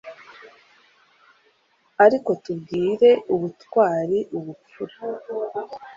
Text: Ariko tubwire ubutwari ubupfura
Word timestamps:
Ariko 2.05 2.29
tubwire 2.43 3.09
ubutwari 3.33 4.19
ubupfura 4.37 4.97